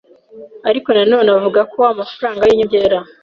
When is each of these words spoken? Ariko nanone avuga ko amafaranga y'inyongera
Ariko 0.69 0.87
nanone 0.95 1.29
avuga 1.37 1.61
ko 1.73 1.79
amafaranga 1.93 2.41
y'inyongera 2.45 2.97